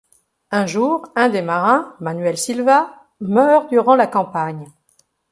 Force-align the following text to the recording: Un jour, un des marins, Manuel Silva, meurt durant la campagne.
Un 0.49 0.65
jour, 0.65 1.05
un 1.15 1.29
des 1.29 1.43
marins, 1.43 1.95
Manuel 1.99 2.35
Silva, 2.35 2.91
meurt 3.19 3.69
durant 3.69 3.95
la 3.95 4.07
campagne. 4.07 4.65